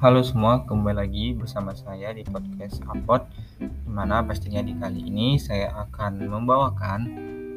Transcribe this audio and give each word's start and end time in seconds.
Halo 0.00 0.24
semua, 0.24 0.64
kembali 0.64 0.96
lagi 0.96 1.36
bersama 1.36 1.76
saya 1.76 2.16
di 2.16 2.24
podcast 2.24 2.80
Apot 2.88 3.20
Di 3.60 3.68
mana 3.84 4.24
pastinya 4.24 4.64
di 4.64 4.72
kali 4.72 5.04
ini 5.04 5.36
saya 5.36 5.68
akan 5.76 6.24
membawakan 6.24 7.00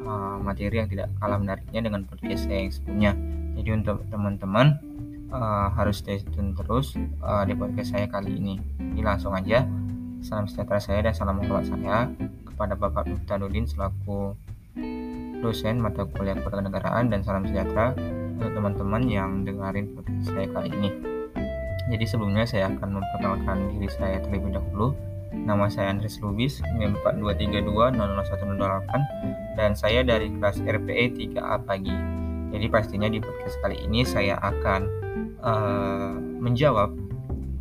uh, 0.04 0.36
materi 0.44 0.76
yang 0.76 0.84
tidak 0.92 1.08
kalah 1.16 1.40
menariknya 1.40 1.88
dengan 1.88 2.04
podcast 2.04 2.44
saya 2.44 2.68
yang 2.68 2.72
sebelumnya. 2.76 3.12
Jadi 3.56 3.68
untuk 3.72 4.04
teman-teman 4.12 4.76
uh, 5.32 5.72
harus 5.72 6.04
stay 6.04 6.20
tune 6.36 6.52
terus 6.52 6.92
uh, 7.24 7.48
di 7.48 7.56
podcast 7.56 7.96
saya 7.96 8.12
kali 8.12 8.36
ini. 8.36 8.60
Ini 8.76 9.00
langsung 9.00 9.32
aja. 9.32 9.64
Salam 10.20 10.44
sejahtera 10.44 10.84
saya 10.84 11.00
dan 11.00 11.16
salam 11.16 11.40
hormat 11.40 11.64
saya 11.64 12.12
kepada 12.44 12.76
Bapak 12.76 13.08
Nudin 13.40 13.64
selaku 13.64 14.36
dosen 15.40 15.80
mata 15.80 16.04
kuliah 16.12 16.36
kewarganegaraan 16.36 17.08
dan 17.08 17.24
salam 17.24 17.48
sejahtera 17.48 17.96
untuk 18.36 18.52
teman-teman 18.52 19.08
yang 19.08 19.48
dengerin 19.48 19.96
podcast 19.96 20.28
saya 20.28 20.44
kali 20.52 20.68
ini. 20.68 21.13
Jadi 21.92 22.04
sebelumnya 22.08 22.48
saya 22.48 22.72
akan 22.72 23.00
memperkenalkan 23.00 23.76
diri 23.76 23.88
saya 23.92 24.16
terlebih 24.24 24.56
dahulu. 24.56 24.96
Nama 25.34 25.66
saya 25.68 25.90
Andres 25.92 26.16
Lubis, 26.22 26.62
NIM 26.78 26.96
4232 27.04 27.98
dan 29.58 29.74
saya 29.74 30.00
dari 30.06 30.30
kelas 30.30 30.62
RPE 30.62 31.04
3A 31.18 31.66
pagi. 31.66 31.92
Jadi 32.54 32.66
pastinya 32.70 33.10
di 33.10 33.18
podcast 33.18 33.58
kali 33.60 33.82
ini 33.82 34.06
saya 34.06 34.38
akan 34.38 34.80
uh, 35.42 36.14
menjawab 36.38 36.94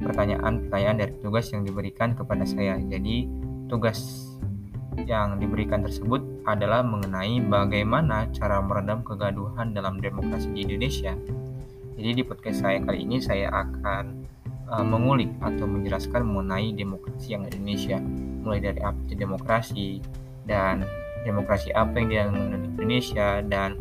pertanyaan-pertanyaan 0.05 0.97
dari 1.01 1.13
tugas 1.19 1.49
yang 1.49 1.65
diberikan 1.65 2.13
kepada 2.13 2.45
saya. 2.45 2.77
Jadi 2.77 3.25
tugas 3.67 4.29
yang 5.09 5.41
diberikan 5.41 5.81
tersebut 5.81 6.21
adalah 6.45 6.85
mengenai 6.85 7.41
bagaimana 7.41 8.29
cara 8.29 8.61
meredam 8.61 9.01
kegaduhan 9.01 9.73
dalam 9.73 9.97
demokrasi 9.97 10.53
di 10.53 10.69
Indonesia. 10.69 11.17
Jadi 12.03 12.19
di 12.19 12.27
podcast 12.27 12.67
saya 12.67 12.83
kali 12.83 13.07
ini 13.07 13.23
saya 13.23 13.47
akan 13.47 14.27
uh, 14.67 14.83
mengulik 14.83 15.31
atau 15.39 15.63
menjelaskan 15.63 16.27
mengenai 16.27 16.75
demokrasi 16.75 17.31
yang 17.31 17.47
di 17.47 17.55
Indonesia, 17.55 17.95
mulai 18.43 18.59
dari 18.59 18.83
apa 18.83 18.99
itu 19.07 19.15
demokrasi 19.15 20.03
dan 20.43 20.83
demokrasi 21.23 21.71
apa 21.71 22.03
yang 22.03 22.11
dianggap 22.11 22.59
di 22.59 22.67
Indonesia 22.75 23.27
dan 23.47 23.79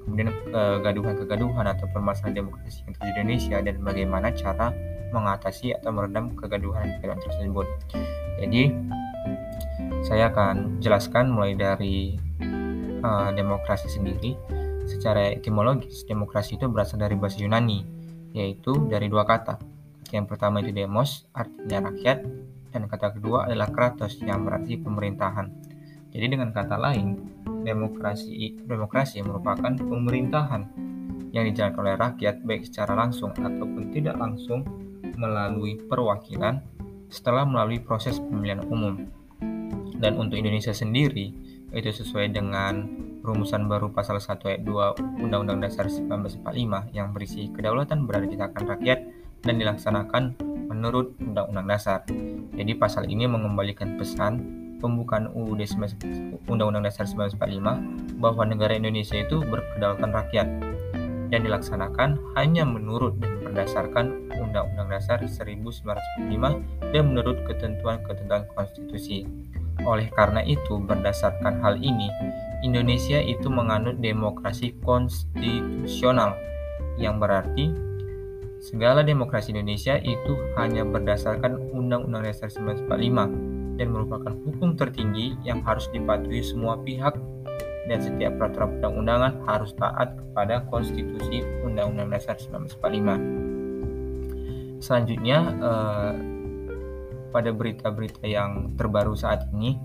kemudian 0.00 0.32
kegaduhan-kegaduhan 0.48 1.68
atau 1.68 1.84
permasalahan 1.92 2.40
demokrasi 2.40 2.88
yang 2.88 2.96
terjadi 2.96 3.04
di 3.04 3.20
Indonesia 3.20 3.56
dan 3.60 3.74
bagaimana 3.84 4.28
cara 4.32 4.66
mengatasi 5.12 5.76
atau 5.76 5.92
meredam 5.92 6.32
kegaduhan-kegaduhan 6.40 7.20
tersebut. 7.20 7.66
Jadi 8.40 8.62
saya 10.08 10.32
akan 10.32 10.80
jelaskan 10.80 11.36
mulai 11.36 11.52
dari 11.52 12.16
uh, 13.04 13.28
demokrasi 13.36 13.92
sendiri 13.92 14.56
Secara 14.88 15.36
etimologis, 15.36 16.08
demokrasi 16.08 16.56
itu 16.56 16.64
berasal 16.64 16.96
dari 16.96 17.12
bahasa 17.12 17.36
Yunani, 17.44 17.84
yaitu 18.32 18.88
dari 18.88 19.12
dua 19.12 19.28
kata. 19.28 19.60
Yang 20.08 20.24
pertama 20.32 20.64
itu 20.64 20.72
demos, 20.72 21.28
artinya 21.36 21.92
rakyat, 21.92 22.24
dan 22.72 22.88
kata 22.88 23.20
kedua 23.20 23.44
adalah 23.44 23.68
kratos, 23.68 24.16
yang 24.24 24.48
berarti 24.48 24.80
pemerintahan. 24.80 25.52
Jadi 26.08 26.24
dengan 26.24 26.56
kata 26.56 26.80
lain, 26.80 27.20
demokrasi 27.68 28.64
demokrasi 28.64 29.20
merupakan 29.20 29.76
pemerintahan 29.76 30.64
yang 31.36 31.44
dijalankan 31.44 31.80
oleh 31.84 31.94
rakyat 32.00 32.40
baik 32.48 32.64
secara 32.64 32.96
langsung 32.96 33.36
ataupun 33.36 33.92
tidak 33.92 34.16
langsung 34.16 34.64
melalui 35.20 35.76
perwakilan 35.76 36.64
setelah 37.12 37.44
melalui 37.44 37.84
proses 37.84 38.16
pemilihan 38.16 38.64
umum. 38.72 39.04
Dan 39.98 40.16
untuk 40.16 40.40
Indonesia 40.40 40.72
sendiri, 40.72 41.34
itu 41.74 41.90
sesuai 41.92 42.32
dengan 42.32 42.88
rumusan 43.28 43.68
baru 43.68 43.92
pasal 43.92 44.16
1 44.16 44.40
ayat 44.48 44.62
2 44.64 45.20
Undang-Undang 45.20 45.68
Dasar 45.68 45.84
1945 45.92 46.96
yang 46.96 47.12
berisi 47.12 47.52
kedaulatan 47.52 48.08
berada 48.08 48.24
di 48.24 48.40
tangan 48.40 48.64
rakyat 48.64 48.98
dan 49.44 49.54
dilaksanakan 49.60 50.22
menurut 50.72 51.12
Undang-Undang 51.20 51.68
Dasar. 51.68 52.00
Jadi 52.56 52.72
pasal 52.80 53.04
ini 53.12 53.28
mengembalikan 53.28 54.00
pesan 54.00 54.40
pembukaan 54.80 55.28
UUD 55.28 55.60
Undang-Undang 56.48 56.88
Dasar 56.88 57.04
1945 57.04 58.16
bahwa 58.16 58.42
negara 58.48 58.72
Indonesia 58.72 59.20
itu 59.20 59.44
berkedaulatan 59.44 60.10
rakyat 60.10 60.48
dan 61.28 61.40
dilaksanakan 61.44 62.16
hanya 62.40 62.64
menurut 62.64 63.20
dan 63.20 63.44
berdasarkan 63.44 64.32
Undang-Undang 64.32 64.88
Dasar 64.88 65.20
1945 65.20 65.84
dan 66.96 67.02
menurut 67.04 67.36
ketentuan-ketentuan 67.44 68.48
konstitusi. 68.56 69.28
Oleh 69.86 70.10
karena 70.14 70.42
itu, 70.42 70.80
berdasarkan 70.82 71.62
hal 71.62 71.78
ini, 71.78 72.10
Indonesia 72.66 73.22
itu 73.22 73.46
menganut 73.46 74.02
demokrasi 74.02 74.74
konstitusional, 74.82 76.34
yang 76.98 77.22
berarti 77.22 77.70
segala 78.58 79.06
demokrasi 79.06 79.54
Indonesia 79.54 79.94
itu 80.02 80.34
hanya 80.58 80.82
berdasarkan 80.82 81.70
Undang-Undang 81.70 82.26
Dasar 82.26 82.50
1945 82.50 83.78
dan 83.78 83.94
merupakan 83.94 84.34
hukum 84.42 84.74
tertinggi 84.74 85.38
yang 85.46 85.62
harus 85.62 85.86
dipatuhi 85.94 86.42
semua 86.42 86.74
pihak 86.82 87.14
dan 87.86 87.98
setiap 88.02 88.36
peraturan 88.36 88.76
perundang-undangan 88.76 89.32
harus 89.46 89.70
taat 89.78 90.18
kepada 90.18 90.66
konstitusi 90.68 91.46
Undang-Undang 91.62 92.10
Dasar 92.12 92.36
1945. 92.36 93.16
Selanjutnya, 94.82 95.38
eh, 95.58 96.12
pada 97.30 97.52
berita-berita 97.52 98.24
yang 98.24 98.74
terbaru 98.74 99.12
saat 99.14 99.48
ini 99.52 99.76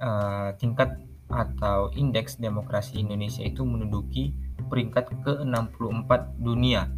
uh, 0.00 0.54
tingkat 0.58 0.98
atau 1.32 1.90
indeks 1.96 2.36
demokrasi 2.36 3.00
Indonesia 3.00 3.42
itu 3.42 3.64
menduduki 3.64 4.36
peringkat 4.68 5.10
ke-64 5.24 6.10
dunia 6.38 6.88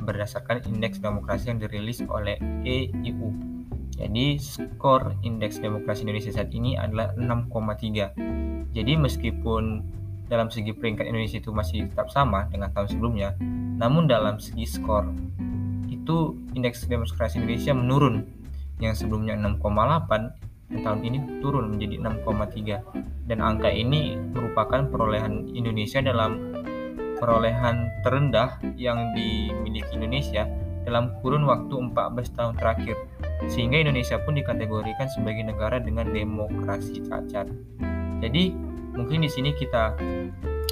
berdasarkan 0.00 0.64
indeks 0.68 1.00
demokrasi 1.00 1.52
yang 1.52 1.58
dirilis 1.60 2.00
oleh 2.08 2.40
EIU. 2.64 3.30
Jadi 4.00 4.40
skor 4.40 5.12
indeks 5.20 5.60
demokrasi 5.60 6.08
Indonesia 6.08 6.32
saat 6.32 6.48
ini 6.56 6.78
adalah 6.78 7.12
6,3. 7.20 8.72
Jadi 8.72 8.92
meskipun 8.96 9.84
dalam 10.30 10.48
segi 10.48 10.72
peringkat 10.72 11.10
Indonesia 11.10 11.42
itu 11.42 11.50
masih 11.50 11.90
tetap 11.90 12.08
sama 12.08 12.46
dengan 12.48 12.70
tahun 12.72 12.88
sebelumnya, 12.96 13.34
namun 13.76 14.06
dalam 14.06 14.38
segi 14.38 14.64
skor 14.64 15.10
itu 15.90 16.38
indeks 16.56 16.86
demokrasi 16.86 17.42
Indonesia 17.42 17.74
menurun 17.76 18.24
yang 18.80 18.96
sebelumnya 18.96 19.36
6,8 19.36 19.60
dan 20.70 20.80
tahun 20.86 21.00
ini 21.02 21.18
turun 21.42 21.76
menjadi 21.76 22.00
6,3 22.24 23.28
dan 23.30 23.38
angka 23.38 23.70
ini 23.70 24.16
merupakan 24.34 24.86
perolehan 24.88 25.50
Indonesia 25.52 26.02
dalam 26.02 26.56
perolehan 27.20 27.92
terendah 28.00 28.56
yang 28.80 29.12
dimiliki 29.12 29.92
Indonesia 29.92 30.48
dalam 30.88 31.12
kurun 31.20 31.44
waktu 31.44 31.92
14 31.92 32.36
tahun 32.36 32.54
terakhir. 32.56 32.96
Sehingga 33.52 33.84
Indonesia 33.84 34.16
pun 34.24 34.36
dikategorikan 34.36 35.06
sebagai 35.12 35.44
negara 35.44 35.76
dengan 35.76 36.08
demokrasi 36.08 37.04
cacat. 37.04 37.46
Jadi 38.24 38.56
mungkin 38.96 39.24
di 39.24 39.30
sini 39.30 39.52
kita 39.52 39.96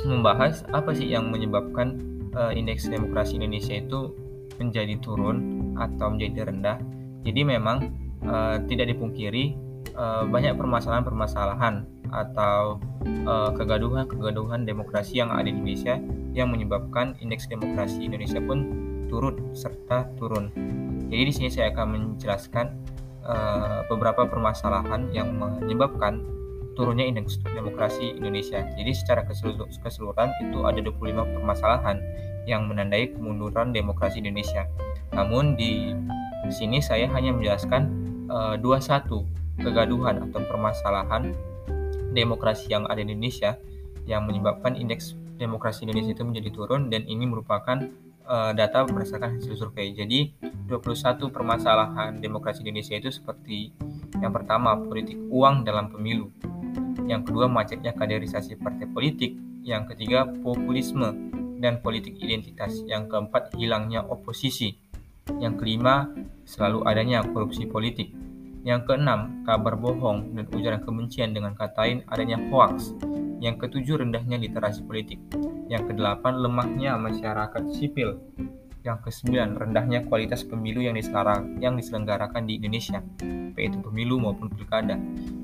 membahas 0.08 0.64
apa 0.72 0.96
sih 0.96 1.12
yang 1.12 1.28
menyebabkan 1.28 2.00
uh, 2.32 2.52
indeks 2.52 2.88
demokrasi 2.88 3.36
Indonesia 3.36 3.76
itu 3.76 4.12
menjadi 4.56 4.96
turun 5.00 5.70
atau 5.78 6.12
menjadi 6.12 6.50
rendah 6.50 6.78
jadi 7.28 7.44
memang 7.44 7.92
uh, 8.24 8.56
tidak 8.64 8.96
dipungkiri 8.96 9.52
uh, 9.92 10.24
banyak 10.24 10.56
permasalahan-permasalahan 10.56 11.84
atau 12.08 12.80
kegaduhan-kegaduhan 13.28 14.64
demokrasi 14.64 15.20
yang 15.20 15.28
ada 15.28 15.44
di 15.44 15.52
Indonesia 15.52 16.00
yang 16.32 16.48
menyebabkan 16.48 17.12
indeks 17.20 17.44
demokrasi 17.44 18.08
Indonesia 18.08 18.40
pun 18.40 18.64
turut 19.12 19.36
serta 19.52 20.08
turun. 20.16 20.48
Jadi 21.12 21.22
di 21.28 21.32
sini 21.32 21.48
saya 21.52 21.68
akan 21.72 22.16
menjelaskan 22.16 22.66
uh, 23.24 23.84
beberapa 23.88 24.28
permasalahan 24.28 25.12
yang 25.12 25.36
menyebabkan 25.36 26.24
turunnya 26.76 27.08
indeks 27.08 27.40
demokrasi 27.42 28.14
Indonesia. 28.14 28.62
Jadi 28.76 28.92
secara 28.94 29.26
keseluruhan 29.26 30.30
itu 30.46 30.62
ada 30.62 30.78
25 30.78 31.34
permasalahan 31.36 31.98
yang 32.46 32.70
menandai 32.70 33.12
kemunduran 33.12 33.74
demokrasi 33.74 34.22
Indonesia. 34.22 34.64
Namun 35.12 35.58
di 35.58 35.90
di 36.48 36.54
sini 36.56 36.80
saya 36.80 37.04
hanya 37.12 37.36
menjelaskan 37.36 37.82
uh, 38.32 38.56
dua 38.56 38.80
satu 38.80 39.28
kegaduhan 39.60 40.24
atau 40.24 40.40
permasalahan 40.48 41.36
demokrasi 42.16 42.72
yang 42.72 42.88
ada 42.88 43.04
di 43.04 43.12
Indonesia 43.12 43.60
yang 44.08 44.24
menyebabkan 44.24 44.72
indeks 44.72 45.12
demokrasi 45.36 45.84
Indonesia 45.84 46.16
itu 46.16 46.24
menjadi 46.24 46.48
turun 46.50 46.88
dan 46.88 47.04
ini 47.04 47.28
merupakan 47.28 47.76
uh, 48.24 48.56
data 48.56 48.88
berdasarkan 48.88 49.36
hasil 49.36 49.60
survei. 49.60 49.92
Jadi 49.92 50.32
21 50.66 51.28
permasalahan 51.28 52.16
demokrasi 52.16 52.64
Indonesia 52.64 52.96
itu 52.96 53.12
seperti 53.12 53.70
yang 54.18 54.32
pertama 54.32 54.74
politik 54.80 55.20
uang 55.28 55.68
dalam 55.68 55.92
pemilu. 55.92 56.32
Yang 57.04 57.32
kedua 57.32 57.46
macetnya 57.48 57.92
kaderisasi 57.92 58.56
partai 58.56 58.88
politik. 58.88 59.36
Yang 59.64 59.94
ketiga 59.94 60.24
populisme 60.24 61.12
dan 61.60 61.84
politik 61.84 62.16
identitas. 62.20 62.80
Yang 62.88 63.12
keempat 63.12 63.52
hilangnya 63.56 64.00
oposisi. 64.04 64.87
Yang 65.36 65.54
kelima, 65.60 66.08
selalu 66.48 66.88
adanya 66.88 67.20
korupsi 67.20 67.68
politik. 67.68 68.16
Yang 68.64 68.88
keenam, 68.88 69.44
kabar 69.44 69.76
bohong 69.76 70.32
dan 70.32 70.48
ujaran 70.50 70.80
kebencian 70.80 71.36
dengan 71.36 71.52
kata 71.52 71.84
lain 71.84 71.98
adanya 72.08 72.40
hoax. 72.48 72.96
Yang 73.38 73.68
ketujuh, 73.68 74.00
rendahnya 74.00 74.40
literasi 74.40 74.82
politik. 74.88 75.20
Yang 75.68 75.92
kedelapan, 75.92 76.40
lemahnya 76.40 76.96
masyarakat 76.96 77.62
sipil. 77.76 78.18
Yang 78.82 79.10
kesembilan, 79.10 79.60
rendahnya 79.60 80.08
kualitas 80.08 80.46
pemilu 80.46 80.80
yang 80.80 80.96
yang 81.60 81.74
diselenggarakan 81.76 82.48
di 82.48 82.56
Indonesia, 82.56 83.04
baik 83.52 83.74
itu 83.74 83.78
pemilu 83.82 84.22
maupun 84.22 84.48
pilkada. 84.48 84.96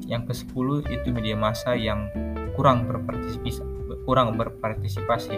Yang 0.06 0.32
ke-10 0.32 0.66
itu 0.86 1.08
media 1.10 1.36
massa 1.36 1.74
yang 1.74 2.08
kurang 2.54 2.86
berpartisipasi, 2.86 3.60
kurang 4.06 4.38
berpartisipasi. 4.38 5.36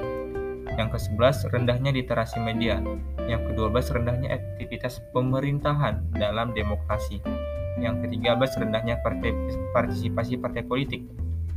Yang 0.77 0.89
ke-11 0.93 1.49
rendahnya 1.57 1.91
literasi 1.91 2.37
media. 2.45 2.85
Yang 3.27 3.53
ke-12 3.53 3.85
rendahnya 3.91 4.29
aktivitas 4.39 5.03
pemerintahan 5.11 6.03
dalam 6.15 6.55
demokrasi. 6.55 7.19
Yang 7.83 8.07
ke-13 8.07 8.51
rendahnya 8.63 8.95
partisipasi 9.75 10.39
partai 10.39 10.63
politik. 10.63 11.03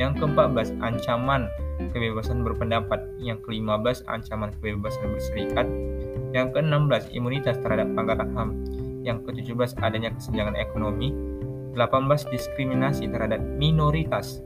Yang 0.02 0.26
ke-14 0.26 0.82
ancaman 0.82 1.48
kebebasan 1.94 2.42
berpendapat. 2.42 3.00
Yang 3.22 3.46
ke-15 3.46 4.10
ancaman 4.10 4.50
kebebasan 4.58 5.14
berserikat. 5.14 5.68
Yang 6.34 6.58
ke-16 6.58 7.14
imunitas 7.14 7.56
terhadap 7.62 7.88
pelanggaran 7.94 8.30
HAM. 8.34 8.50
Yang 9.06 9.18
ke-17 9.30 9.78
adanya 9.80 10.10
kesenjangan 10.18 10.58
ekonomi. 10.58 11.14
18 11.78 12.34
diskriminasi 12.34 13.08
terhadap 13.14 13.40
minoritas. 13.62 14.42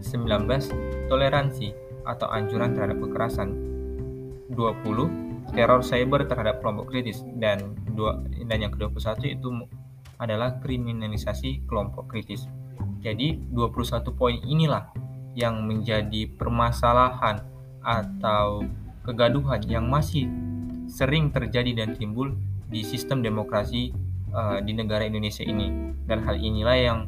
19 0.00 0.48
toleransi 1.12 1.76
atau 2.08 2.26
anjuran 2.32 2.72
terhadap 2.72 2.96
kekerasan 3.04 3.52
20 4.48 5.29
teror 5.52 5.82
cyber 5.82 6.26
terhadap 6.26 6.62
kelompok 6.62 6.94
kritis 6.94 7.22
dan 7.38 7.74
dua 7.94 8.22
dan 8.46 8.58
yang 8.62 8.72
ke-21 8.74 9.38
itu 9.38 9.48
adalah 10.20 10.60
kriminalisasi 10.60 11.64
kelompok 11.64 12.12
kritis. 12.12 12.44
Jadi 13.00 13.40
21 13.52 14.12
poin 14.12 14.36
inilah 14.44 14.92
yang 15.32 15.64
menjadi 15.64 16.28
permasalahan 16.36 17.40
atau 17.80 18.64
kegaduhan 19.06 19.64
yang 19.64 19.88
masih 19.88 20.28
sering 20.84 21.32
terjadi 21.32 21.72
dan 21.72 21.96
timbul 21.96 22.36
di 22.68 22.84
sistem 22.84 23.24
demokrasi 23.24 23.94
uh, 24.36 24.60
di 24.60 24.76
negara 24.76 25.08
Indonesia 25.08 25.42
ini. 25.42 25.96
Dan 26.04 26.20
hal 26.26 26.36
inilah 26.36 26.76
yang 26.76 26.98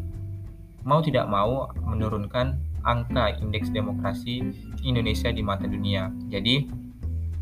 mau 0.83 1.05
tidak 1.05 1.29
mau 1.29 1.69
menurunkan 1.85 2.57
angka 2.83 3.39
indeks 3.39 3.71
demokrasi 3.71 4.43
Indonesia 4.83 5.31
di 5.31 5.43
mata 5.45 5.69
dunia. 5.69 6.11
Jadi 6.33 6.67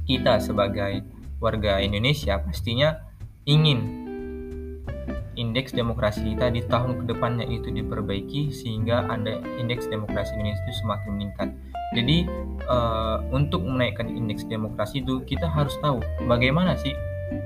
kita 0.05 0.41
sebagai 0.41 1.05
warga 1.41 1.81
Indonesia 1.81 2.37
pastinya 2.41 3.00
ingin 3.49 4.00
indeks 5.41 5.73
demokrasi 5.73 6.37
kita 6.37 6.52
di 6.52 6.61
tahun 6.69 7.00
ke 7.00 7.17
depannya 7.17 7.49
itu 7.49 7.73
diperbaiki 7.73 8.52
sehingga 8.52 9.08
ada 9.08 9.41
indeks 9.56 9.88
demokrasi 9.88 10.37
Indonesia 10.37 10.61
itu 10.69 10.75
semakin 10.85 11.11
meningkat. 11.17 11.49
Jadi 11.97 12.29
uh, 12.69 13.19
untuk 13.32 13.64
menaikkan 13.64 14.06
indeks 14.06 14.44
demokrasi 14.47 15.00
itu 15.02 15.25
kita 15.25 15.49
harus 15.49 15.75
tahu 15.81 15.99
bagaimana 16.29 16.76
sih 16.76 16.93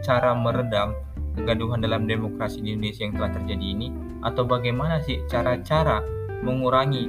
cara 0.02 0.34
meredam 0.34 0.92
kegaduhan 1.38 1.80
dalam 1.80 2.04
demokrasi 2.04 2.60
di 2.60 2.74
Indonesia 2.74 3.06
yang 3.06 3.14
telah 3.16 3.30
terjadi 3.32 3.64
ini 3.64 3.88
atau 4.26 4.42
bagaimana 4.44 5.00
sih 5.02 5.22
cara-cara 5.30 6.02
mengurangi 6.44 7.08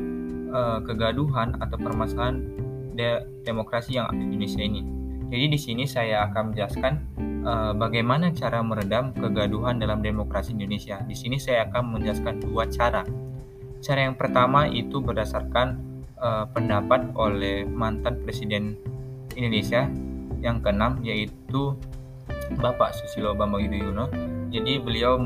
uh, 0.53 0.79
kegaduhan 0.85 1.57
atau 1.59 1.77
permasalahan 1.81 2.39
de 2.95 3.27
demokrasi 3.43 3.99
yang 3.99 4.07
ada 4.07 4.15
di 4.15 4.31
Indonesia 4.31 4.63
ini. 4.63 4.94
Jadi 5.25 5.45
di 5.49 5.59
sini 5.59 5.83
saya 5.89 6.29
akan 6.29 6.53
menjelaskan 6.53 6.93
uh, 7.45 7.71
bagaimana 7.73 8.29
cara 8.33 8.61
meredam 8.61 9.09
kegaduhan 9.13 9.81
dalam 9.81 10.05
demokrasi 10.05 10.53
Indonesia. 10.53 11.01
Di 11.01 11.17
sini 11.17 11.41
saya 11.41 11.65
akan 11.69 11.97
menjelaskan 11.97 12.45
dua 12.45 12.69
cara. 12.69 13.01
Cara 13.81 13.99
yang 14.05 14.17
pertama 14.17 14.69
itu 14.69 15.01
berdasarkan 15.01 15.81
uh, 16.21 16.45
pendapat 16.49 17.09
oleh 17.17 17.65
mantan 17.65 18.21
Presiden 18.21 18.77
Indonesia 19.33 19.89
yang 20.41 20.61
keenam 20.61 21.01
yaitu 21.01 21.73
Bapak 22.61 22.93
Susilo 22.93 23.33
Bambang 23.33 23.65
Yudhoyono. 23.65 24.09
Jadi 24.53 24.79
beliau 24.79 25.17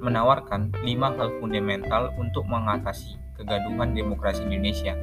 menawarkan 0.00 0.72
lima 0.86 1.12
hal 1.18 1.34
fundamental 1.42 2.14
untuk 2.16 2.46
mengatasi 2.46 3.18
kegaduhan 3.36 3.92
demokrasi 3.92 4.46
Indonesia. 4.46 4.94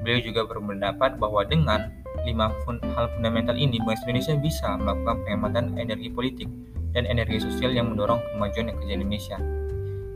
Beliau 0.00 0.24
juga 0.24 0.48
berpendapat 0.48 1.20
bahwa 1.20 1.44
dengan 1.44 1.99
lima 2.24 2.52
fun 2.64 2.80
hal 2.94 3.08
fundamental 3.16 3.56
ini, 3.56 3.80
bangsa 3.82 4.06
Indonesia 4.08 4.34
bisa 4.38 4.68
melakukan 4.76 5.24
penghematan 5.24 5.64
energi 5.80 6.08
politik 6.12 6.48
dan 6.92 7.06
energi 7.06 7.42
sosial 7.42 7.70
yang 7.74 7.94
mendorong 7.94 8.18
kemajuan 8.34 8.70
ekonomi 8.74 8.94
Indonesia. 8.98 9.38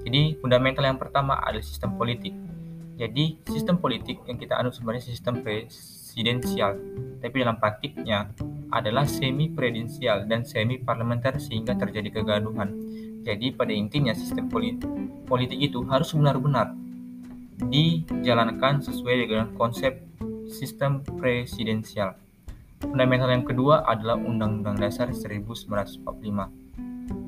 Jadi, 0.05 0.37
fundamental 0.39 0.85
yang 0.85 0.99
pertama 1.01 1.41
adalah 1.41 1.65
sistem 1.65 1.97
politik. 1.97 2.35
Jadi, 2.95 3.41
sistem 3.49 3.81
politik 3.81 4.21
yang 4.29 4.37
kita 4.37 4.55
anut 4.61 4.77
sebenarnya 4.77 5.09
sistem 5.09 5.41
presidensial, 5.41 6.77
tapi 7.25 7.37
dalam 7.41 7.56
praktiknya 7.56 8.31
adalah 8.71 9.09
semi 9.09 9.49
presidensial 9.51 10.29
dan 10.29 10.45
semi 10.45 10.79
parlementer 10.83 11.41
sehingga 11.41 11.75
terjadi 11.75 12.21
kegaduhan. 12.21 12.75
Jadi, 13.25 13.56
pada 13.56 13.73
intinya 13.73 14.12
sistem 14.12 14.53
politik, 14.53 14.91
politik 15.25 15.56
itu 15.56 15.81
harus 15.89 16.12
benar-benar 16.12 16.77
dijalankan 17.71 18.83
sesuai 18.83 19.15
dengan 19.25 19.49
konsep 19.55 20.05
sistem 20.49 21.00
presidensial. 21.05 22.17
Fundamental 22.85 23.32
yang 23.32 23.44
kedua 23.49 23.87
adalah 23.88 24.20
Undang-Undang 24.20 24.76
Dasar 24.76 25.08
1945. 25.08 26.64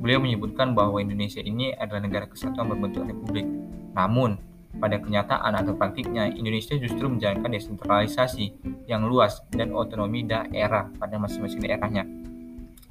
Beliau 0.01 0.21
menyebutkan 0.21 0.77
bahwa 0.77 1.01
Indonesia 1.01 1.41
ini 1.41 1.73
adalah 1.73 2.05
negara 2.05 2.29
kesatuan 2.29 2.69
berbentuk 2.69 3.09
republik. 3.09 3.49
Namun, 3.97 4.37
pada 4.77 5.01
kenyataan 5.01 5.57
atau 5.57 5.73
praktiknya, 5.73 6.29
Indonesia 6.29 6.77
justru 6.77 7.09
menjalankan 7.09 7.49
desentralisasi 7.49 8.61
yang 8.85 9.09
luas 9.09 9.41
dan 9.49 9.73
otonomi 9.73 10.29
daerah 10.29 10.93
pada 11.01 11.17
masing-masing 11.17 11.65
daerahnya. 11.65 12.05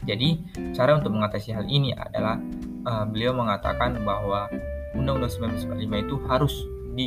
Jadi, 0.06 0.42
cara 0.74 0.98
untuk 0.98 1.13
mengatasi 1.13 1.54
hal 1.54 1.66
ini 1.69 1.94
adalah 1.94 2.42
uh, 2.86 3.06
beliau 3.06 3.38
mengatakan 3.38 4.01
bahwa 4.01 4.50
Undang-Undang 4.98 5.54
1945 5.69 6.06
itu 6.10 6.16
harus 6.30 6.56
di 6.95 7.06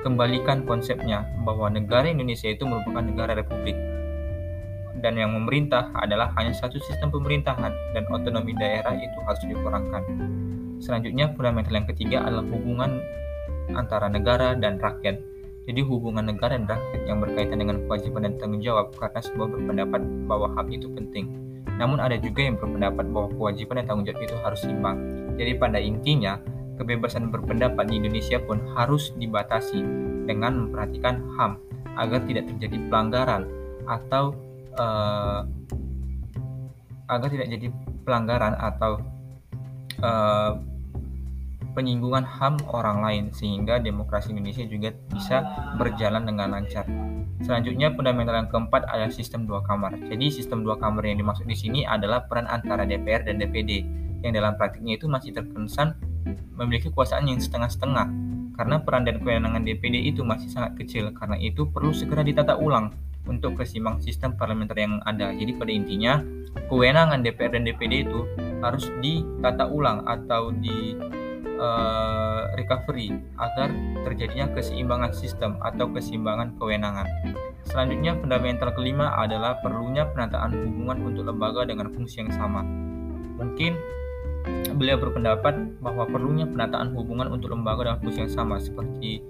kembalikan 0.00 0.64
konsepnya 0.64 1.28
bahwa 1.44 1.68
negara 1.68 2.08
Indonesia 2.08 2.48
itu 2.48 2.64
merupakan 2.64 3.04
negara 3.04 3.36
republik 3.36 3.76
dan 5.00 5.16
yang 5.16 5.32
memerintah 5.32 5.90
adalah 5.96 6.30
hanya 6.36 6.52
satu 6.52 6.76
sistem 6.84 7.08
pemerintahan 7.08 7.72
dan 7.96 8.04
otonomi 8.12 8.52
daerah 8.54 8.92
itu 8.94 9.18
harus 9.24 9.42
dikurangkan. 9.48 10.02
Selanjutnya, 10.80 11.32
fundamental 11.32 11.72
yang 11.72 11.88
ketiga 11.88 12.24
adalah 12.24 12.44
hubungan 12.52 13.00
antara 13.72 14.12
negara 14.12 14.56
dan 14.56 14.76
rakyat. 14.76 15.20
Jadi 15.68 15.80
hubungan 15.84 16.24
negara 16.24 16.56
dan 16.56 16.68
rakyat 16.68 17.02
yang 17.04 17.18
berkaitan 17.20 17.58
dengan 17.60 17.76
kewajiban 17.84 18.28
dan 18.28 18.34
tanggung 18.40 18.62
jawab 18.64 18.92
karena 18.96 19.20
semua 19.20 19.46
berpendapat 19.48 20.00
bahwa 20.24 20.46
hak 20.56 20.68
itu 20.72 20.88
penting. 20.92 21.32
Namun 21.80 22.00
ada 22.00 22.16
juga 22.20 22.44
yang 22.44 22.56
berpendapat 22.60 23.08
bahwa 23.08 23.28
kewajiban 23.32 23.80
dan 23.80 23.84
tanggung 23.88 24.06
jawab 24.08 24.20
itu 24.24 24.36
harus 24.40 24.60
seimbang. 24.60 24.98
Jadi 25.40 25.52
pada 25.56 25.78
intinya, 25.80 26.36
kebebasan 26.80 27.28
berpendapat 27.28 27.92
di 27.92 28.00
Indonesia 28.00 28.40
pun 28.40 28.64
harus 28.72 29.12
dibatasi 29.20 29.84
dengan 30.24 30.66
memperhatikan 30.66 31.20
HAM 31.36 31.60
agar 32.00 32.24
tidak 32.24 32.48
terjadi 32.48 32.80
pelanggaran 32.88 33.44
atau 33.84 34.32
uh, 34.80 35.44
agar 37.12 37.28
tidak 37.28 37.48
jadi 37.52 37.66
pelanggaran 38.08 38.56
atau 38.56 39.04
uh, 40.00 40.56
penyinggungan 41.76 42.24
HAM 42.24 42.64
orang 42.72 43.04
lain 43.04 43.24
sehingga 43.36 43.76
demokrasi 43.78 44.32
Indonesia 44.32 44.64
juga 44.64 44.96
bisa 45.12 45.44
berjalan 45.76 46.24
dengan 46.24 46.56
lancar. 46.56 46.88
Selanjutnya 47.40 47.92
fundamental 47.92 48.36
yang 48.36 48.48
keempat 48.48 48.84
adalah 48.88 49.12
sistem 49.12 49.44
dua 49.44 49.60
kamar. 49.64 49.96
Jadi 49.96 50.28
sistem 50.32 50.64
dua 50.64 50.76
kamar 50.76 51.04
yang 51.04 51.20
dimaksud 51.20 51.44
di 51.48 51.56
sini 51.56 51.84
adalah 51.84 52.24
peran 52.24 52.48
antara 52.48 52.84
DPR 52.84 53.24
dan 53.24 53.40
DPD 53.40 53.84
yang 54.20 54.32
dalam 54.36 54.60
praktiknya 54.60 55.00
itu 55.00 55.08
masih 55.08 55.32
terkesan 55.32 55.96
memiliki 56.56 56.92
kekuasaan 56.92 57.28
yang 57.28 57.40
setengah-setengah 57.40 58.06
karena 58.60 58.76
peran 58.84 59.08
dan 59.08 59.24
kewenangan 59.24 59.64
DPD 59.64 60.12
itu 60.12 60.20
masih 60.20 60.52
sangat 60.52 60.76
kecil 60.76 61.08
karena 61.16 61.40
itu 61.40 61.64
perlu 61.68 61.96
segera 61.96 62.20
ditata 62.20 62.60
ulang 62.60 62.92
untuk 63.28 63.56
kesimbang 63.56 64.00
sistem 64.00 64.36
parlementer 64.36 64.76
yang 64.80 65.00
ada. 65.04 65.32
Jadi 65.32 65.52
pada 65.56 65.72
intinya 65.72 66.20
kewenangan 66.68 67.20
DPR 67.24 67.56
dan 67.56 67.64
DPD 67.64 68.08
itu 68.08 68.26
harus 68.60 68.88
ditata 69.00 69.64
ulang 69.68 70.04
atau 70.04 70.52
di 70.52 70.96
uh, 71.60 72.52
recovery 72.56 73.12
agar 73.36 73.68
terjadinya 74.08 74.50
keseimbangan 74.56 75.12
sistem 75.12 75.60
atau 75.60 75.88
keseimbangan 75.92 76.56
kewenangan. 76.56 77.06
Selanjutnya 77.68 78.16
fundamental 78.18 78.72
kelima 78.72 79.14
adalah 79.20 79.60
perlunya 79.60 80.08
penataan 80.08 80.56
hubungan 80.56 80.98
untuk 81.12 81.28
lembaga 81.28 81.68
dengan 81.68 81.92
fungsi 81.92 82.24
yang 82.24 82.32
sama. 82.32 82.64
Mungkin 83.36 83.76
beliau 84.74 84.96
berpendapat 84.96 85.80
bahwa 85.84 86.08
perlunya 86.08 86.48
penataan 86.48 86.96
hubungan 86.96 87.28
untuk 87.28 87.52
lembaga 87.52 87.86
dengan 87.90 87.98
fungsi 88.00 88.18
yang 88.24 88.32
sama 88.32 88.56
seperti 88.56 89.20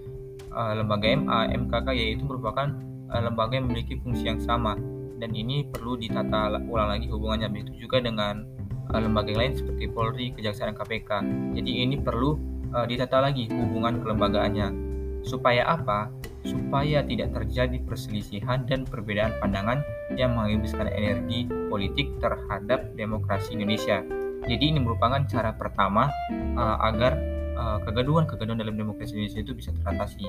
uh, 0.55 0.79
lembaga 0.79 1.11
MA, 1.11 1.51
MKK 1.55 1.89
yaitu 1.95 2.23
merupakan 2.23 2.71
uh, 3.11 3.21
lembaga 3.21 3.59
yang 3.59 3.67
memiliki 3.67 3.99
fungsi 3.99 4.31
yang 4.31 4.39
sama 4.39 4.79
dan 5.21 5.37
ini 5.37 5.67
perlu 5.69 6.01
ditata 6.01 6.55
ulang 6.65 6.97
lagi 6.97 7.07
hubungannya 7.11 7.51
begitu 7.53 7.87
juga 7.89 8.01
dengan 8.01 8.47
uh, 8.95 9.01
lembaga 9.01 9.35
lain 9.37 9.53
seperti 9.53 9.91
Polri, 9.91 10.33
Kejaksaan, 10.33 10.73
KPK. 10.73 11.11
Jadi 11.59 11.71
ini 11.85 12.01
perlu 12.01 12.39
uh, 12.73 12.87
ditata 12.89 13.21
lagi 13.21 13.51
hubungan 13.53 14.01
kelembagaannya. 14.01 14.89
Supaya 15.21 15.69
apa? 15.69 16.09
supaya 16.41 17.05
tidak 17.05 17.37
terjadi 17.37 17.77
perselisihan 17.85 18.65
dan 18.65 18.89
perbedaan 18.89 19.37
pandangan 19.45 19.85
yang 20.17 20.33
menghabiskan 20.33 20.89
energi 20.89 21.45
politik 21.69 22.09
terhadap 22.17 22.97
demokrasi 22.97 23.61
Indonesia. 23.61 24.01
Jadi 24.47 24.65
ini 24.73 24.79
merupakan 24.81 25.21
cara 25.29 25.53
pertama 25.53 26.09
uh, 26.57 26.77
agar 26.85 27.17
uh, 27.57 27.79
kegaduhan-kegaduhan 27.85 28.61
dalam 28.61 28.77
demokrasi 28.77 29.17
Indonesia 29.17 29.41
itu 29.45 29.53
bisa 29.53 29.71
teratasi. 29.83 30.27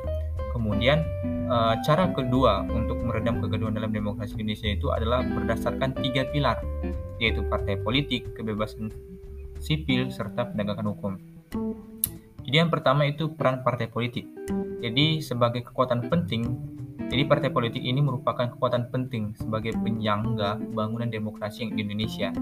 Kemudian 0.51 1.01
uh, 1.47 1.79
cara 1.81 2.11
kedua 2.11 2.67
untuk 2.67 2.99
meredam 3.01 3.39
kegaduhan 3.39 3.71
dalam 3.71 3.95
demokrasi 3.95 4.35
Indonesia 4.35 4.67
itu 4.67 4.91
adalah 4.91 5.23
berdasarkan 5.23 5.95
tiga 6.03 6.27
pilar, 6.29 6.59
yaitu 7.23 7.41
partai 7.47 7.79
politik, 7.79 8.35
kebebasan 8.35 8.91
sipil, 9.63 10.11
serta 10.11 10.51
penegakan 10.51 10.91
hukum. 10.91 11.13
Jadi 12.41 12.55
yang 12.57 12.73
pertama 12.73 13.05
itu 13.05 13.31
peran 13.31 13.61
partai 13.61 13.87
politik. 13.87 14.25
Jadi 14.81 15.21
sebagai 15.21 15.61
kekuatan 15.61 16.09
penting, 16.09 16.41
jadi 17.11 17.27
partai 17.29 17.53
politik 17.53 17.85
ini 17.85 18.01
merupakan 18.01 18.49
kekuatan 18.49 18.89
penting 18.89 19.37
sebagai 19.37 19.77
penyangga 19.77 20.57
bangunan 20.73 21.11
demokrasi 21.11 21.69
yang 21.69 21.71
di 21.77 21.85
Indonesia. 21.85 22.33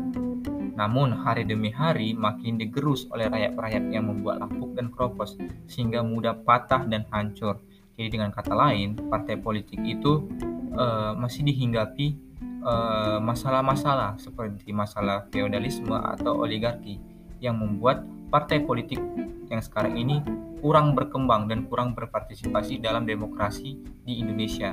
Namun 0.79 1.11
hari 1.11 1.43
demi 1.43 1.75
hari 1.75 2.15
makin 2.15 2.55
digerus 2.55 3.03
oleh 3.11 3.27
rakyat-rakyat 3.27 3.91
yang 3.91 4.07
membuat 4.07 4.39
lapuk 4.39 4.79
dan 4.79 4.87
keropos 4.95 5.35
sehingga 5.67 5.99
mudah 5.99 6.39
patah 6.47 6.87
dan 6.87 7.03
hancur. 7.11 7.59
Jadi 7.99 8.15
dengan 8.15 8.31
kata 8.31 8.55
lain, 8.55 8.95
partai 9.11 9.35
politik 9.35 9.83
itu 9.83 10.23
uh, 10.71 11.11
masih 11.19 11.43
dihinggapi 11.43 12.15
eh, 12.63 13.19
masalah-masalah 13.19 14.15
uh, 14.15 14.19
seperti 14.19 14.71
masalah 14.71 15.27
feodalisme 15.35 15.91
atau 15.91 16.47
oligarki 16.47 16.95
yang 17.43 17.59
membuat 17.59 18.07
partai 18.31 18.63
politik 18.63 19.03
yang 19.51 19.59
sekarang 19.59 19.99
ini 19.99 20.23
kurang 20.63 20.95
berkembang 20.95 21.51
dan 21.51 21.67
kurang 21.67 21.91
berpartisipasi 21.91 22.79
dalam 22.79 23.03
demokrasi 23.03 23.75
di 24.07 24.23
Indonesia. 24.23 24.71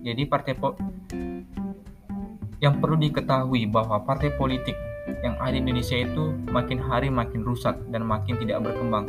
Jadi 0.00 0.22
partai 0.24 0.54
po 0.56 0.76
yang 2.62 2.78
perlu 2.78 2.96
diketahui 2.96 3.68
bahwa 3.68 4.00
partai 4.06 4.32
politik 4.38 4.76
yang 5.22 5.38
ada 5.38 5.54
di 5.54 5.62
Indonesia 5.62 5.96
itu 6.02 6.34
makin 6.50 6.78
hari 6.82 7.08
makin 7.08 7.46
rusak 7.46 7.78
dan 7.94 8.02
makin 8.02 8.36
tidak 8.42 8.62
berkembang. 8.66 9.06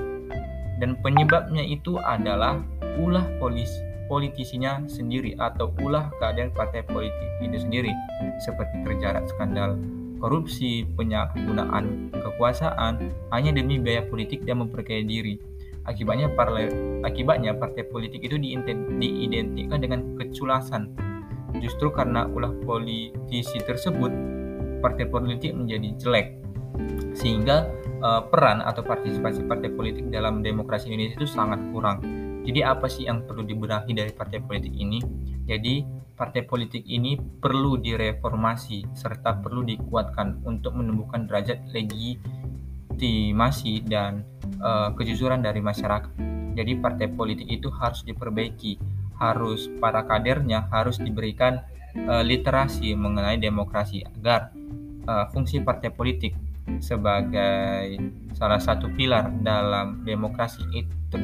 Dan 0.77 0.97
penyebabnya 1.01 1.65
itu 1.65 1.97
adalah 2.01 2.61
ulah 3.01 3.25
polis 3.41 3.69
politisinya 4.05 4.85
sendiri 4.85 5.33
atau 5.41 5.73
ulah 5.81 6.13
keadaan 6.21 6.53
partai 6.53 6.85
politik 6.85 7.29
itu 7.41 7.57
sendiri 7.65 7.89
seperti 8.45 8.85
terjarat 8.85 9.25
skandal 9.31 9.79
korupsi, 10.23 10.87
penyalahgunaan 10.95 12.15
kekuasaan 12.15 13.11
hanya 13.35 13.51
demi 13.51 13.75
biaya 13.75 14.07
politik 14.07 14.47
dan 14.47 14.63
memperkaya 14.63 15.03
diri. 15.03 15.35
Akibatnya, 15.83 16.31
parle, 16.31 16.71
akibatnya 17.03 17.51
partai 17.59 17.83
politik 17.83 18.23
itu 18.23 18.39
diidentikan 18.39 19.83
dengan 19.83 20.15
keculasan. 20.15 20.95
Justru 21.59 21.91
karena 21.91 22.23
ulah 22.31 22.55
politisi 22.63 23.59
tersebut, 23.67 24.09
partai 24.83 25.07
politik 25.07 25.55
menjadi 25.55 25.95
jelek. 25.95 26.35
Sehingga 27.15 27.71
uh, 28.03 28.27
peran 28.27 28.59
atau 28.59 28.83
partisipasi 28.83 29.47
partai 29.47 29.71
politik 29.71 30.11
dalam 30.11 30.43
demokrasi 30.43 30.91
Indonesia 30.91 31.23
itu 31.23 31.31
sangat 31.31 31.63
kurang. 31.71 32.03
Jadi 32.43 32.59
apa 32.59 32.91
sih 32.91 33.07
yang 33.07 33.23
perlu 33.23 33.47
dibenahi 33.47 33.95
dari 33.95 34.11
partai 34.11 34.43
politik 34.43 34.75
ini? 34.75 34.99
Jadi 35.47 36.03
partai 36.13 36.43
politik 36.43 36.83
ini 36.83 37.15
perlu 37.15 37.79
direformasi 37.79 38.91
serta 38.91 39.39
perlu 39.39 39.63
dikuatkan 39.63 40.43
untuk 40.43 40.75
menumbuhkan 40.75 41.23
derajat 41.25 41.63
legitimasi 41.71 43.87
dan 43.87 44.27
uh, 44.59 44.91
kejujuran 44.91 45.39
dari 45.39 45.63
masyarakat. 45.63 46.11
Jadi 46.53 46.77
partai 46.77 47.09
politik 47.09 47.49
itu 47.49 47.73
harus 47.73 48.05
diperbaiki, 48.05 48.77
harus 49.17 49.73
para 49.81 50.05
kadernya 50.05 50.69
harus 50.69 51.01
diberikan 51.01 51.65
uh, 52.05 52.21
literasi 52.21 52.93
mengenai 52.93 53.41
demokrasi 53.41 54.05
agar 54.19 54.53
uh, 55.07 55.25
fungsi 55.31 55.63
partai 55.63 55.91
politik 55.91 56.33
sebagai 56.79 57.99
salah 58.35 58.59
satu 58.59 58.87
pilar 58.95 59.31
dalam 59.43 60.03
demokrasi 60.07 60.63
itu 60.71 61.17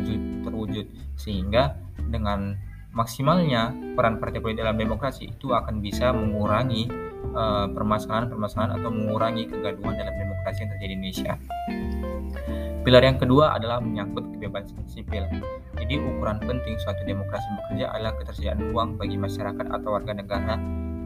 terwujud 0.44 0.86
sehingga 1.16 1.80
dengan 2.12 2.60
maksimalnya 2.92 3.72
peran 3.96 4.20
partai 4.20 4.44
politik 4.44 4.66
dalam 4.66 4.76
demokrasi 4.76 5.32
itu 5.32 5.54
akan 5.54 5.80
bisa 5.80 6.10
mengurangi 6.10 6.90
eh, 7.30 7.68
permasalahan-permasalahan 7.70 8.72
uh, 8.74 8.78
atau 8.82 8.90
mengurangi 8.90 9.46
kegaduhan 9.46 9.94
dalam 9.94 10.16
demokrasi 10.18 10.58
yang 10.66 10.70
terjadi 10.76 10.90
di 10.90 10.96
Indonesia. 10.98 11.34
Pilar 12.80 13.04
yang 13.06 13.20
kedua 13.22 13.54
adalah 13.54 13.78
menyangkut 13.84 14.34
kebebasan 14.34 14.82
sipil. 14.90 15.22
Jadi 15.78 15.96
ukuran 16.02 16.42
penting 16.42 16.80
suatu 16.82 17.06
demokrasi 17.06 17.46
bekerja 17.62 17.94
adalah 17.94 18.18
ketersediaan 18.18 18.60
ruang 18.72 18.98
bagi 18.98 19.20
masyarakat 19.20 19.66
atau 19.70 19.90
warga 19.94 20.16
negara 20.16 20.58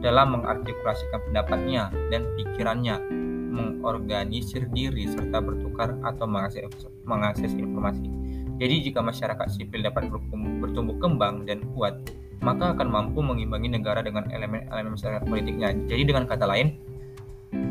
dalam 0.04 0.36
mengartikulasikan 0.36 1.24
pendapatnya 1.32 1.88
dan 2.12 2.28
pikirannya, 2.36 3.00
mengorganisir 3.48 4.68
diri 4.68 5.08
serta 5.08 5.40
bertukar 5.40 5.96
atau 6.04 6.28
mengakses, 6.28 6.68
mengakses 7.08 7.56
informasi. 7.56 8.04
Jadi 8.60 8.92
jika 8.92 9.00
masyarakat 9.00 9.48
sipil 9.48 9.80
dapat 9.80 10.12
bertumbuh 10.60 11.00
kembang 11.00 11.48
dan 11.48 11.64
kuat, 11.72 11.96
maka 12.44 12.76
akan 12.76 12.92
mampu 12.92 13.24
mengimbangi 13.24 13.80
negara 13.80 14.04
dengan 14.04 14.28
elemen-elemen 14.28 14.92
masyarakat 14.92 15.24
politiknya. 15.24 15.72
Jadi 15.88 16.02
dengan 16.04 16.28
kata 16.28 16.44
lain, 16.44 16.76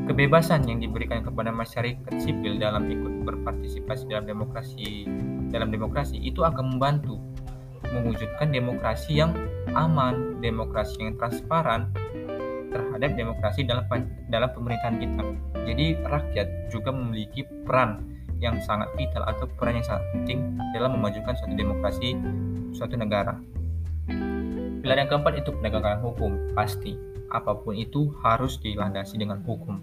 kebebasan 0.09 0.65
yang 0.65 0.81
diberikan 0.81 1.21
kepada 1.21 1.53
masyarakat 1.53 2.17
sipil 2.17 2.57
dalam 2.57 2.89
ikut 2.89 3.23
berpartisipasi 3.23 4.09
dalam 4.09 4.25
demokrasi 4.25 5.07
dalam 5.53 5.69
demokrasi 5.69 6.17
itu 6.17 6.41
akan 6.41 6.75
membantu 6.75 7.21
mewujudkan 7.93 8.49
demokrasi 8.49 9.21
yang 9.21 9.37
aman, 9.77 10.41
demokrasi 10.41 11.05
yang 11.05 11.13
transparan 11.21 11.93
terhadap 12.73 13.13
demokrasi 13.13 13.61
dalam 13.63 13.85
dalam 14.27 14.49
pemerintahan 14.51 14.97
kita. 14.97 15.23
Jadi 15.63 15.85
rakyat 16.01 16.47
juga 16.73 16.89
memiliki 16.89 17.45
peran 17.63 18.09
yang 18.41 18.59
sangat 18.59 18.91
vital 18.99 19.23
atau 19.23 19.47
peran 19.55 19.79
yang 19.79 19.87
sangat 19.87 20.03
penting 20.11 20.59
dalam 20.75 20.99
memajukan 20.99 21.37
suatu 21.37 21.55
demokrasi 21.55 22.17
suatu 22.75 22.97
negara. 22.99 23.39
Pilar 24.83 24.99
yang 24.99 25.07
keempat 25.07 25.39
itu 25.39 25.55
penegakan 25.55 26.03
hukum, 26.03 26.51
pasti. 26.51 26.99
Apa 27.31 27.55
pun 27.55 27.71
itu 27.73 28.11
harus 28.19 28.59
dilandasi 28.59 29.15
dengan 29.15 29.39
hukum. 29.47 29.79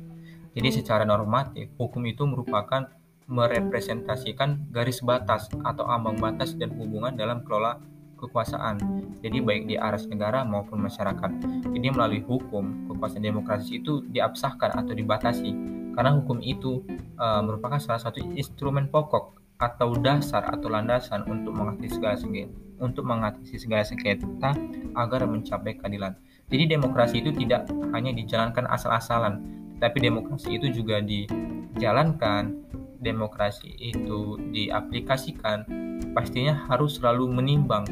Jadi 0.53 0.83
secara 0.83 1.09
normatif, 1.09 1.73
hukum 1.81 2.05
itu 2.05 2.29
merupakan 2.29 2.85
merepresentasikan 3.31 4.69
garis 4.75 5.01
batas 5.01 5.47
atau 5.63 5.87
ambang 5.87 6.19
batas 6.19 6.53
dan 6.59 6.75
hubungan 6.75 7.15
dalam 7.15 7.47
kelola 7.47 7.79
kekuasaan. 8.21 8.77
Jadi 9.25 9.41
baik 9.41 9.65
di 9.67 9.81
aras 9.81 10.05
negara 10.05 10.45
maupun 10.45 10.85
masyarakat. 10.85 11.31
Jadi 11.73 11.87
melalui 11.89 12.21
hukum, 12.21 12.93
kekuasaan 12.93 13.25
demokrasi 13.25 13.81
itu 13.81 14.05
diabsahkan 14.13 14.77
atau 14.77 14.93
dibatasi 14.93 15.81
karena 15.97 16.15
hukum 16.15 16.39
itu 16.45 16.85
uh, 17.19 17.43
merupakan 17.43 17.81
salah 17.83 17.99
satu 17.99 18.23
instrumen 18.37 18.93
pokok 18.93 19.41
atau 19.61 19.93
dasar 19.99 20.47
atau 20.49 20.73
landasan 20.73 21.27
untuk 21.29 21.53
mengatasi 21.53 22.01
segala 22.01 22.17
sengketa 22.17 22.71
untuk 22.81 23.05
mengatasi 23.05 23.61
segala 23.61 23.85
sengketa 23.85 24.57
agar 24.97 25.29
mencapai 25.29 25.77
keadilan. 25.77 26.17
Jadi 26.49 26.65
demokrasi 26.67 27.21
itu 27.23 27.31
tidak 27.37 27.69
hanya 27.93 28.11
dijalankan 28.11 28.67
asal-asalan, 28.67 29.45
tapi 29.79 30.01
demokrasi 30.03 30.59
itu 30.59 30.83
juga 30.83 30.99
dijalankan, 31.05 32.57
demokrasi 33.01 33.73
itu 33.81 34.37
diaplikasikan, 34.53 35.65
pastinya 36.13 36.55
harus 36.69 37.01
selalu 37.01 37.29
menimbang 37.33 37.85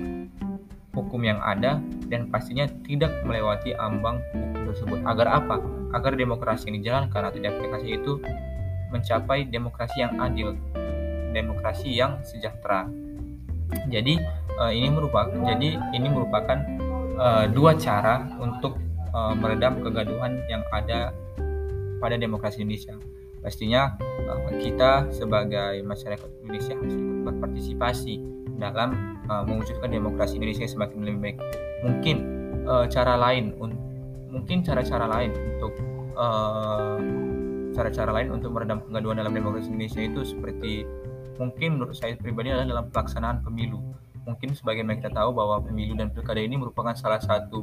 hukum 0.93 1.23
yang 1.23 1.39
ada 1.41 1.79
dan 2.11 2.27
pastinya 2.29 2.67
tidak 2.85 3.13
melewati 3.25 3.73
ambang 3.79 4.21
hukum 4.35 4.73
tersebut. 4.73 4.99
Agar 5.09 5.27
apa? 5.43 5.57
Agar 5.97 6.15
demokrasi 6.15 6.69
yang 6.69 6.77
dijalankan 6.85 7.23
atau 7.33 7.39
diaplikasi 7.41 7.89
itu 7.97 8.13
mencapai 8.93 9.49
demokrasi 9.49 10.05
yang 10.05 10.17
adil, 10.21 10.57
demokrasi 11.33 11.93
yang 11.93 12.21
sejahtera. 12.25 12.89
Jadi 13.93 14.17
uh, 14.57 14.73
ini 14.73 14.89
merupakan 14.89 15.29
jadi 15.45 15.77
ini 15.93 16.09
merupakan 16.09 16.59
uh, 17.21 17.45
dua 17.53 17.77
cara 17.77 18.25
untuk 18.41 18.81
uh, 19.13 19.37
meredam 19.37 19.85
kegaduhan 19.85 20.41
yang 20.49 20.65
ada 20.73 21.13
pada 22.01 22.17
demokrasi 22.17 22.65
Indonesia. 22.65 22.97
Pastinya 23.41 23.95
uh, 24.27 24.53
kita 24.59 25.09
sebagai 25.15 25.81
masyarakat 25.87 26.29
Indonesia 26.45 26.75
harus 26.75 26.95
ikut 26.95 27.19
berpartisipasi 27.27 28.15
dalam 28.59 29.19
uh, 29.31 29.47
mewujudkan 29.47 29.91
demokrasi 29.91 30.43
Indonesia 30.43 30.67
semakin 30.67 31.07
lebih 31.07 31.21
baik. 31.23 31.39
Mungkin 31.87 32.17
uh, 32.67 32.85
cara 32.91 33.15
lain, 33.15 33.55
mungkin 34.29 34.67
cara-cara 34.67 35.07
lain 35.07 35.33
untuk 35.35 35.73
cara 36.19 37.95
cara-cara 37.95 38.11
lain 38.11 38.35
untuk 38.35 38.51
meredam 38.51 38.83
kegaduhan 38.83 39.23
dalam 39.23 39.31
demokrasi 39.31 39.71
Indonesia 39.71 40.03
itu 40.03 40.27
seperti 40.27 40.83
mungkin 41.39 41.79
menurut 41.79 41.95
saya 41.95 42.19
pribadi 42.19 42.51
adalah 42.51 42.67
dalam 42.67 42.87
pelaksanaan 42.91 43.47
pemilu. 43.47 43.79
Mungkin 44.27 44.53
sebagian 44.59 44.91
kita 44.99 45.15
tahu 45.15 45.31
bahwa 45.31 45.63
pemilu 45.63 45.95
dan 45.95 46.11
pilkada 46.11 46.43
ini 46.43 46.59
merupakan 46.59 46.93
salah 46.99 47.23
satu 47.23 47.63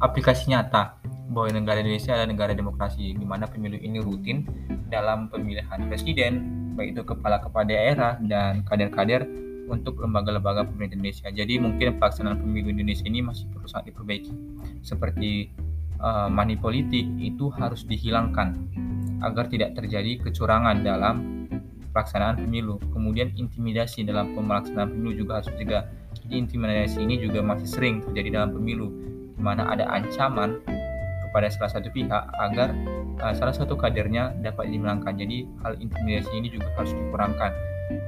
aplikasi 0.00 0.48
nyata 0.50 0.96
bahwa 1.30 1.56
negara 1.56 1.80
Indonesia 1.80 2.12
adalah 2.12 2.30
negara 2.30 2.52
demokrasi 2.52 3.16
di 3.16 3.24
mana 3.24 3.48
pemilu 3.48 3.80
ini 3.80 3.98
rutin 4.00 4.44
dalam 4.92 5.32
pemilihan 5.32 5.88
presiden 5.88 6.64
baik 6.74 6.98
itu 6.98 7.02
kepala 7.06 7.38
kepala 7.38 7.64
daerah 7.64 8.18
dan 8.20 8.66
kader-kader 8.66 9.24
untuk 9.70 9.96
lembaga-lembaga 10.02 10.68
pemerintah 10.68 11.00
Indonesia. 11.00 11.28
Jadi 11.32 11.56
mungkin 11.56 11.96
pelaksanaan 11.96 12.36
pemilu 12.42 12.68
Indonesia 12.74 13.06
ini 13.08 13.24
masih 13.24 13.48
perlu 13.48 13.64
sangat 13.64 13.94
diperbaiki. 13.94 14.32
Seperti 14.84 15.48
uh, 16.02 16.28
money 16.28 16.58
politik 16.58 17.08
itu 17.16 17.48
harus 17.56 17.88
dihilangkan 17.88 18.60
agar 19.24 19.48
tidak 19.48 19.72
terjadi 19.72 20.20
kecurangan 20.20 20.84
dalam 20.84 21.48
pelaksanaan 21.96 22.44
pemilu. 22.44 22.76
Kemudian 22.92 23.32
intimidasi 23.38 24.04
dalam 24.04 24.36
pelaksanaan 24.36 24.92
pemilu 24.92 25.24
juga 25.24 25.40
harus 25.40 25.48
dicegah. 25.56 25.88
Jadi 26.24 26.34
intimidasi 26.44 26.98
ini 27.00 27.16
juga 27.22 27.40
masih 27.40 27.68
sering 27.68 28.04
terjadi 28.04 28.42
dalam 28.42 28.50
pemilu, 28.52 28.92
di 29.34 29.42
mana 29.42 29.72
ada 29.72 29.88
ancaman 29.88 30.60
kepada 31.34 31.50
salah 31.50 31.70
satu 31.74 31.90
pihak 31.90 32.22
agar 32.38 32.70
uh, 33.18 33.34
salah 33.34 33.50
satu 33.50 33.74
kadernya 33.74 34.38
dapat 34.38 34.70
dimenangkan. 34.70 35.18
Jadi 35.18 35.50
hal 35.66 35.74
intimidasi 35.82 36.30
ini 36.30 36.46
juga 36.46 36.70
harus 36.78 36.94
dikurangkan. 36.94 37.50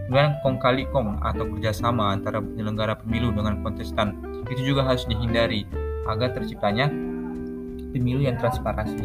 Kemudian 0.07 0.39
kong 0.47 0.63
kali 0.63 0.87
kong 0.95 1.19
atau 1.27 1.43
kerjasama 1.51 2.15
antara 2.15 2.39
penyelenggara 2.39 2.95
pemilu 2.95 3.35
dengan 3.35 3.67
kontestan 3.67 4.15
itu 4.47 4.63
juga 4.63 4.87
harus 4.87 5.03
dihindari 5.11 5.67
agar 6.07 6.39
terciptanya 6.39 6.87
pemilu 7.91 8.23
yang 8.23 8.39
transparansi. 8.39 9.03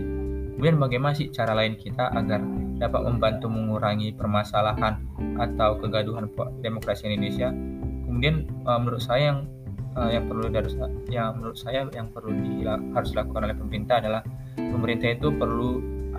Kemudian 0.54 0.78
bagaimana 0.78 1.18
sih 1.18 1.34
cara 1.34 1.58
lain 1.58 1.74
kita 1.74 2.14
agar 2.14 2.46
dapat 2.78 3.02
membantu 3.02 3.50
mengurangi 3.50 4.14
permasalahan 4.14 5.02
atau 5.42 5.82
kegaduhan 5.82 6.30
demokrasi 6.62 7.10
Indonesia. 7.10 7.50
Kemudian 8.06 8.46
uh, 8.70 8.78
menurut 8.78 9.02
saya 9.02 9.34
yang 9.34 9.40
uh, 9.96 10.10
yang 10.12 10.26
perlu 10.28 10.48
harus 10.52 10.76
yang 11.12 11.40
menurut 11.40 11.58
saya 11.60 11.88
yang 11.92 12.08
perlu 12.12 12.32
di, 12.32 12.64
harus 12.68 13.10
dilakukan 13.12 13.42
oleh 13.52 13.58
pemerintah 13.58 13.96
adalah 14.00 14.22
pemerintah 14.56 15.10
itu 15.16 15.28
perlu 15.36 15.70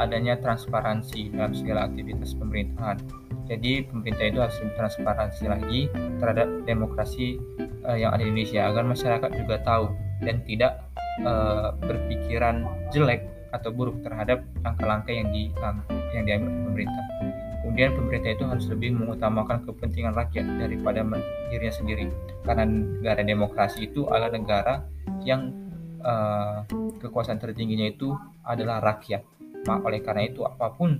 adanya 0.01 0.41
transparansi 0.41 1.37
dalam 1.37 1.53
segala 1.53 1.89
aktivitas 1.89 2.33
pemerintahan. 2.37 2.97
Jadi 3.45 3.85
pemerintah 3.85 4.25
itu 4.25 4.39
harus 4.41 4.57
lebih 4.65 4.77
transparansi 4.81 5.45
lagi 5.51 5.81
terhadap 6.23 6.49
demokrasi 6.65 7.37
uh, 7.85 7.99
yang 7.99 8.15
ada 8.17 8.23
di 8.25 8.31
Indonesia 8.33 8.61
agar 8.71 8.85
masyarakat 8.89 9.31
juga 9.37 9.57
tahu 9.61 9.93
dan 10.25 10.41
tidak 10.49 10.73
uh, 11.27 11.77
berpikiran 11.83 12.65
jelek 12.95 13.29
atau 13.53 13.69
buruk 13.69 14.01
terhadap 14.01 14.41
langkah-langkah 14.65 15.13
yang 15.13 15.29
di 15.29 15.53
yang 16.17 16.25
diambil 16.25 16.51
pemerintah. 16.73 17.05
Kemudian 17.63 17.95
pemerintah 17.95 18.35
itu 18.35 18.45
harus 18.45 18.67
lebih 18.67 18.99
mengutamakan 18.99 19.63
kepentingan 19.63 20.19
rakyat 20.19 20.45
daripada 20.59 21.07
dirinya 21.47 21.75
sendiri. 21.75 22.11
Karena 22.43 22.67
negara 22.67 23.23
demokrasi 23.23 23.87
itu 23.87 24.11
adalah 24.11 24.35
negara 24.35 24.75
yang 25.23 25.55
uh, 26.03 26.67
kekuasaan 26.99 27.39
tertingginya 27.39 27.87
itu 27.87 28.11
adalah 28.43 28.83
rakyat. 28.83 29.23
Maka 29.63 29.83
oleh 29.87 30.03
karena 30.03 30.27
itu 30.27 30.43
apa 30.43 30.75
pun 30.75 30.99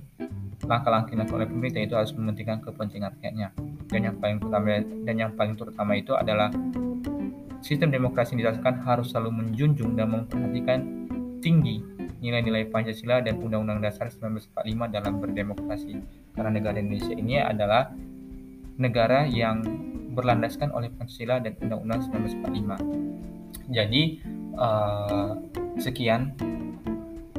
langkah-langkah 0.63 1.19
yang 1.19 1.27
oleh 1.35 1.51
pemerintah 1.51 1.83
itu 1.83 1.95
harus 1.99 2.15
mementingkan 2.15 2.63
kepentingan 2.63 3.11
rakyatnya. 3.19 3.51
Dan 3.91 4.01
yang 4.07 4.17
paling 4.23 4.39
terutama 4.39 4.67
dan 4.79 5.15
yang 5.19 5.33
paling 5.35 5.55
terutama 5.59 5.93
itu 5.99 6.15
adalah 6.15 6.49
sistem 7.59 7.91
demokrasi 7.91 8.39
yang 8.39 8.55
harus 8.87 9.11
selalu 9.11 9.31
menjunjung 9.43 9.99
dan 9.99 10.11
memperhatikan 10.11 10.81
tinggi 11.43 11.83
nilai-nilai 12.23 12.71
Pancasila 12.71 13.19
dan 13.19 13.43
Undang-Undang 13.43 13.83
Dasar 13.83 14.07
1945 14.07 14.95
dalam 14.95 15.19
berdemokrasi. 15.19 16.22
Karena 16.33 16.51
negara 16.53 16.77
Indonesia 16.81 17.15
ini 17.15 17.37
adalah 17.39 17.93
negara 18.81 19.29
yang 19.29 19.61
berlandaskan 20.13 20.73
oleh 20.73 20.93
Pancasila 20.93 21.41
dan 21.41 21.57
Undang-Undang 21.61 22.01
1945. 22.45 23.73
Jadi 23.73 24.03
uh, 24.57 25.33
sekian 25.81 26.37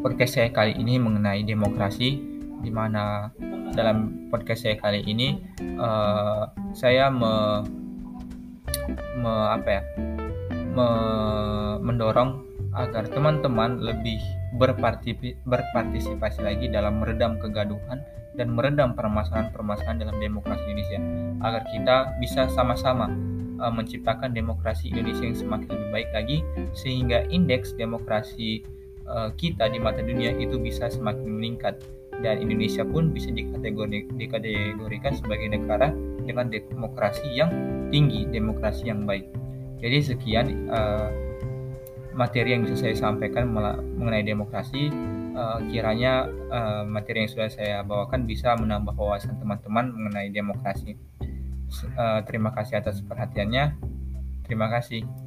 podcast 0.02 0.42
saya 0.42 0.50
kali 0.50 0.74
ini 0.78 0.98
mengenai 0.98 1.46
demokrasi 1.46 2.18
di 2.64 2.72
mana 2.72 3.30
dalam 3.74 4.30
podcast 4.30 4.66
saya 4.70 4.76
kali 4.78 5.02
ini 5.06 5.42
uh, 5.78 6.48
saya 6.74 7.10
me, 7.10 7.64
me 9.18 9.34
apa 9.54 9.70
ya 9.70 9.82
me, 10.74 10.88
mendorong 11.82 12.42
agar 12.74 13.06
teman-teman 13.06 13.82
lebih 13.82 14.18
berpartisipasi 15.46 16.40
lagi 16.42 16.68
dalam 16.70 17.02
meredam 17.02 17.38
kegaduhan 17.38 18.02
dan 18.34 18.54
meredam 18.54 18.98
permasalahan-permasalahan 18.98 20.02
dalam 20.02 20.18
demokrasi 20.18 20.64
Indonesia 20.66 21.00
agar 21.46 21.62
kita 21.70 21.96
bisa 22.18 22.50
sama-sama 22.50 23.10
uh, 23.62 23.74
menciptakan 23.74 24.34
demokrasi 24.34 24.90
Indonesia 24.90 25.24
yang 25.26 25.38
semakin 25.38 25.70
lebih 25.70 25.90
baik 25.94 26.10
lagi 26.14 26.38
sehingga 26.74 27.26
indeks 27.30 27.78
demokrasi 27.78 28.66
uh, 29.06 29.30
kita 29.38 29.70
di 29.70 29.78
mata 29.78 30.02
dunia 30.02 30.34
itu 30.38 30.58
bisa 30.58 30.90
semakin 30.90 31.28
meningkat 31.40 31.78
dan 32.22 32.40
Indonesia 32.40 32.86
pun 32.86 33.10
bisa 33.10 33.34
dikategori, 33.34 34.06
dikategorikan 34.16 35.18
sebagai 35.18 35.50
negara 35.50 35.90
dengan 36.24 36.48
demokrasi 36.48 37.26
yang 37.34 37.50
tinggi, 37.90 38.30
demokrasi 38.30 38.88
yang 38.88 39.04
baik. 39.04 39.28
Jadi 39.84 39.98
sekian 40.14 40.72
uh, 40.72 41.10
materi 42.16 42.56
yang 42.56 42.64
bisa 42.64 42.88
saya 42.88 42.96
sampaikan 42.96 43.50
mengenai 43.52 44.24
demokrasi 44.24 44.94
uh, 45.34 45.60
kiranya 45.68 46.30
uh, 46.50 46.84
materi 46.86 47.26
yang 47.26 47.32
sudah 47.32 47.50
saya 47.50 47.82
bawakan 47.82 48.26
bisa 48.26 48.56
menambah 48.56 48.96
wawasan 48.96 49.38
teman-teman 49.38 49.92
mengenai 49.92 50.30
demokrasi. 50.30 50.98
Uh, 51.98 52.22
terima 52.30 52.54
kasih 52.54 52.80
atas 52.80 53.02
perhatiannya. 53.02 53.76
Terima 54.46 54.70
kasih. 54.70 55.23